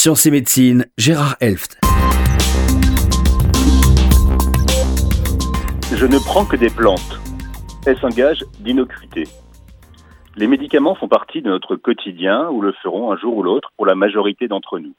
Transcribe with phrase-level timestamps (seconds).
[0.00, 1.78] Sciences et Médecine, Gérard Elft.
[5.94, 7.20] Je ne prends que des plantes.
[7.86, 9.24] Un gage d'innocuité
[10.38, 13.84] Les médicaments font partie de notre quotidien ou le feront un jour ou l'autre pour
[13.84, 14.94] la majorité d'entre nous.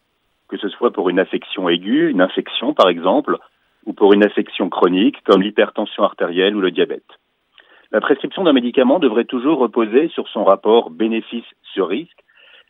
[0.47, 3.39] Que ce soit pour une affection aiguë, une infection par exemple,
[3.87, 7.09] ou pour une affection chronique comme l'hypertension artérielle ou le diabète.
[7.91, 12.23] La prescription d'un médicament devrait toujours reposer sur son rapport bénéfice sur risque,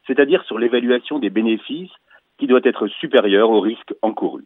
[0.08, 1.92] c'est-à-dire sur l'évaluation des bénéfices
[2.42, 4.44] qui doit être supérieur au risque encouru.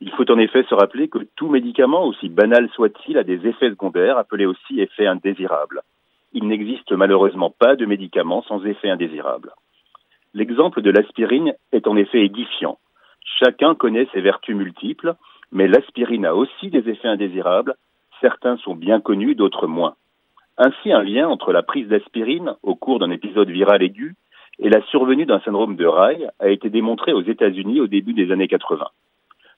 [0.00, 3.68] Il faut en effet se rappeler que tout médicament, aussi banal soit-il, a des effets
[3.68, 5.82] secondaires appelés aussi effets indésirables.
[6.32, 9.52] Il n'existe malheureusement pas de médicament sans effet indésirable.
[10.32, 12.78] L'exemple de l'aspirine est en effet édifiant.
[13.38, 15.14] Chacun connaît ses vertus multiples,
[15.52, 17.74] mais l'aspirine a aussi des effets indésirables.
[18.22, 19.96] Certains sont bien connus, d'autres moins.
[20.56, 24.16] Ainsi, un lien entre la prise d'aspirine au cours d'un épisode viral aigu
[24.58, 28.32] et la survenue d'un syndrome de Rail a été démontré aux États-Unis au début des
[28.32, 28.86] années 80.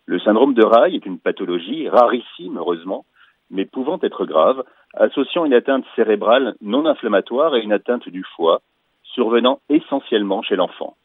[0.07, 3.05] Le syndrome de Rail est une pathologie rarissime, heureusement,
[3.51, 8.61] mais pouvant être grave, associant une atteinte cérébrale non inflammatoire et une atteinte du foie,
[9.03, 10.97] survenant essentiellement chez l'enfant.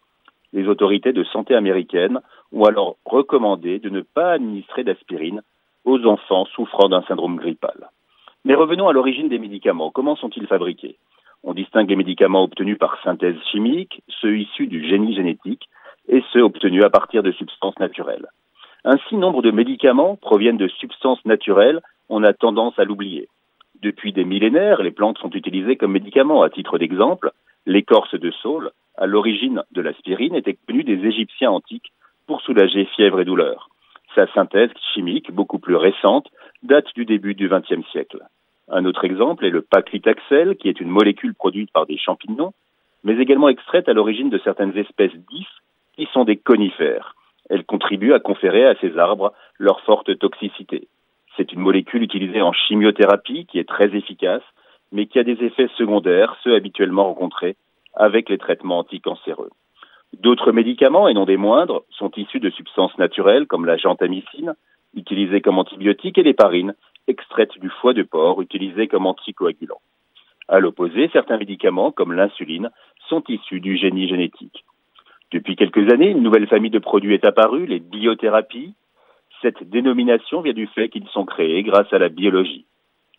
[0.54, 5.42] Les autorités de santé américaines ont alors recommandé de ne pas administrer d'aspirine
[5.84, 7.90] aux enfants souffrant d'un syndrome grippal.
[8.44, 9.92] Mais revenons à l'origine des médicaments.
[9.92, 10.98] Comment sont-ils fabriqués?
[11.48, 15.70] On distingue les médicaments obtenus par synthèse chimique, ceux issus du génie génétique
[16.10, 18.26] et ceux obtenus à partir de substances naturelles.
[18.84, 23.30] Ainsi, nombre de médicaments proviennent de substances naturelles, on a tendance à l'oublier.
[23.84, 26.42] Depuis des millénaires, les plantes sont utilisées comme médicaments.
[26.42, 27.32] À titre d'exemple,
[27.68, 31.94] l'écorce de saule, à l'origine de l'aspirine, était connue des Égyptiens antiques
[32.26, 33.70] pour soulager fièvre et douleur.
[34.16, 36.28] Sa synthèse chimique, beaucoup plus récente,
[36.64, 38.24] date du début du XXe siècle.
[38.70, 42.54] Un autre exemple est le paclitaxel, qui est une molécule produite par des champignons,
[43.04, 45.62] mais également extraite à l'origine de certaines espèces d'ifs
[45.96, 47.16] qui sont des conifères.
[47.50, 50.88] Elle contribue à conférer à ces arbres leur forte toxicité.
[51.38, 54.42] C'est une molécule utilisée en chimiothérapie qui est très efficace,
[54.92, 57.56] mais qui a des effets secondaires, ceux habituellement rencontrés
[57.94, 59.52] avec les traitements anticancéreux.
[60.20, 64.56] D'autres médicaments, et non des moindres, sont issus de substances naturelles comme la gentamicine,
[64.96, 66.74] utilisée comme antibiotique, et l'héparine,
[67.08, 69.82] extraite du foie de porc, utilisée comme anticoagulant.
[70.48, 72.70] À l'opposé, certains médicaments, comme l'insuline,
[73.10, 74.64] sont issus du génie génétique.
[75.32, 78.76] Depuis quelques années, une nouvelle famille de produits est apparue, les biothérapies.
[79.42, 82.66] Cette dénomination vient du fait qu'ils sont créés grâce à la biologie.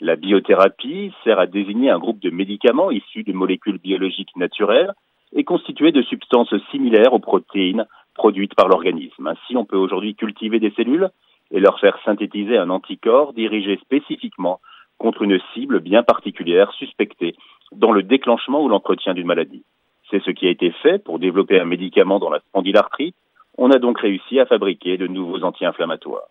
[0.00, 4.92] La biothérapie sert à désigner un groupe de médicaments issus de molécules biologiques naturelles
[5.32, 9.26] et constitués de substances similaires aux protéines produites par l'organisme.
[9.26, 11.10] Ainsi, on peut aujourd'hui cultiver des cellules
[11.50, 14.60] et leur faire synthétiser un anticorps dirigé spécifiquement
[14.98, 17.34] contre une cible bien particulière suspectée
[17.72, 19.64] dans le déclenchement ou l'entretien d'une maladie.
[20.10, 23.16] C'est ce qui a été fait pour développer un médicament dans la spondylarthrite.
[23.58, 26.28] On a donc réussi à fabriquer de nouveaux anti-inflammatoires.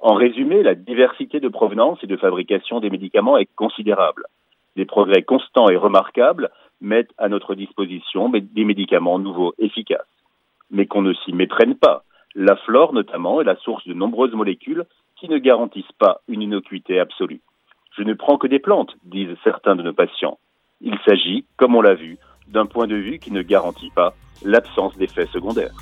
[0.00, 4.24] En résumé, la diversité de provenance et de fabrication des médicaments est considérable.
[4.76, 6.50] Des progrès constants et remarquables
[6.80, 10.06] mettent à notre disposition des médicaments nouveaux efficaces.
[10.70, 12.04] Mais qu'on ne s'y méprenne pas.
[12.40, 14.84] La flore, notamment, est la source de nombreuses molécules
[15.16, 17.40] qui ne garantissent pas une innocuité absolue.
[17.96, 20.38] Je ne prends que des plantes, disent certains de nos patients.
[20.80, 22.16] Il s'agit, comme on l'a vu,
[22.46, 25.74] d'un point de vue qui ne garantit pas l'absence d'effets secondaires.